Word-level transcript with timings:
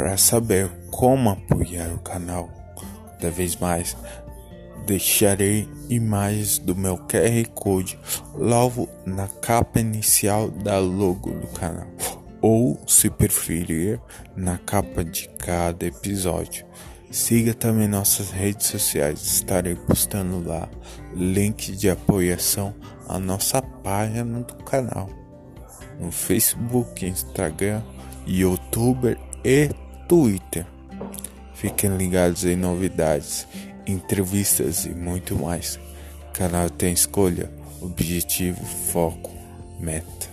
Para 0.00 0.16
saber 0.16 0.70
como 0.90 1.28
apoiar 1.28 1.92
o 1.92 1.98
canal 1.98 2.48
cada 3.12 3.30
vez 3.30 3.54
mais, 3.56 3.94
deixarei 4.86 5.68
imagens 5.90 6.56
do 6.56 6.74
meu 6.74 6.96
QR 6.96 7.46
Code 7.54 7.98
logo 8.34 8.88
na 9.04 9.28
capa 9.28 9.78
inicial 9.78 10.50
da 10.50 10.78
logo 10.78 11.32
do 11.32 11.46
canal, 11.48 11.86
ou, 12.40 12.82
se 12.86 13.10
preferir, 13.10 14.00
na 14.34 14.56
capa 14.56 15.04
de 15.04 15.28
cada 15.36 15.84
episódio. 15.84 16.64
Siga 17.10 17.52
também 17.52 17.86
nossas 17.86 18.30
redes 18.30 18.68
sociais, 18.68 19.20
estarei 19.22 19.74
postando 19.74 20.42
lá 20.48 20.66
link 21.14 21.72
de 21.76 21.90
apoiação 21.90 22.74
à 23.06 23.18
nossa 23.18 23.60
página 23.60 24.40
do 24.40 24.54
canal 24.64 25.10
no 26.00 26.10
Facebook, 26.10 27.04
Instagram, 27.04 27.82
YouTube 28.26 29.18
e 29.44 29.68
Twitter. 30.10 30.66
Fiquem 31.54 31.96
ligados 31.96 32.44
em 32.44 32.56
novidades, 32.56 33.46
entrevistas 33.86 34.84
e 34.84 34.88
muito 34.88 35.36
mais. 35.36 35.78
O 36.28 36.32
canal 36.32 36.68
tem 36.68 36.92
escolha, 36.92 37.48
objetivo, 37.80 38.60
foco, 38.64 39.30
meta. 39.78 40.28